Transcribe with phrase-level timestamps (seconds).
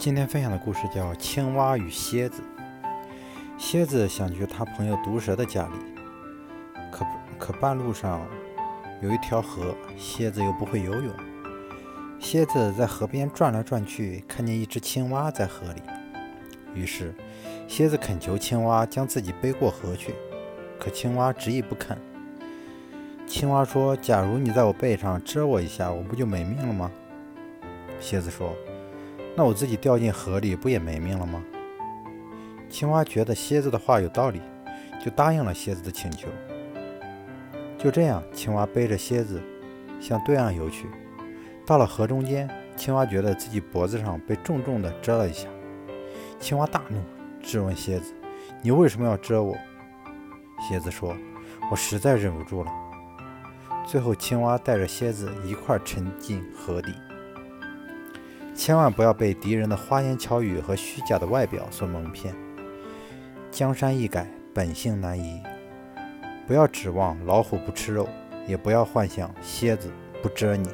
[0.00, 2.42] 今天分享的故事叫《青蛙与蝎子》。
[3.58, 5.74] 蝎子想去他朋友毒蛇的家里，
[6.90, 7.04] 可
[7.38, 8.26] 可半路上
[9.02, 11.12] 有一条河，蝎子又不会游泳。
[12.18, 15.82] 蝎子在河边转来转去，看见一只青蛙在河里，
[16.74, 17.14] 于是
[17.68, 20.14] 蝎子恳求青蛙将自己背过河去，
[20.78, 21.98] 可青蛙执意不肯。
[23.26, 26.90] 青蛙说：“假如你在我背上蛰我一下，我不就没命了吗？”
[28.00, 28.56] 蝎子说。
[29.36, 31.42] 那我自己掉进河里，不也没命了吗？
[32.68, 34.40] 青蛙觉得蝎子的话有道理，
[35.04, 36.28] 就答应了蝎子的请求。
[37.78, 39.42] 就这样，青蛙背着蝎子
[40.00, 40.86] 向对岸游去。
[41.64, 45.48] 到了河中间，青蛙觉得自己脖子上被重重地蛰了一下。
[46.38, 47.00] 青蛙大怒，
[47.42, 48.12] 质问蝎子
[48.62, 49.56] ：“你为什么要蛰我？”
[50.68, 51.16] 蝎子说
[51.70, 52.70] ：“我实在忍不住了。”
[53.86, 56.92] 最后，青蛙带着蝎子一块沉进河底。
[58.60, 62.34] 千万不要被敌人的花言巧语和虚假的外表所蒙骗。
[63.50, 65.42] 江山易改，本性难移。
[66.46, 68.06] 不要指望老虎不吃肉，
[68.46, 69.90] 也不要幻想蝎子
[70.22, 70.68] 不蛰你。